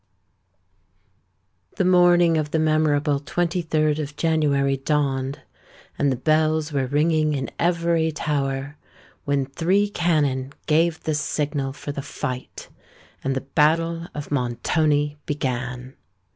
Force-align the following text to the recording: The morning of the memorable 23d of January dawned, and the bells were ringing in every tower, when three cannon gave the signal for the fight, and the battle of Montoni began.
The 1.75 1.85
morning 1.85 2.35
of 2.35 2.49
the 2.49 2.57
memorable 2.57 3.19
23d 3.19 3.99
of 3.99 4.15
January 4.15 4.75
dawned, 4.77 5.41
and 5.95 6.11
the 6.11 6.15
bells 6.15 6.73
were 6.73 6.87
ringing 6.87 7.33
in 7.35 7.51
every 7.59 8.11
tower, 8.11 8.77
when 9.25 9.45
three 9.45 9.91
cannon 9.91 10.53
gave 10.65 11.03
the 11.03 11.13
signal 11.13 11.71
for 11.71 11.91
the 11.91 12.01
fight, 12.01 12.67
and 13.23 13.35
the 13.35 13.41
battle 13.41 14.07
of 14.15 14.31
Montoni 14.31 15.19
began. 15.27 15.93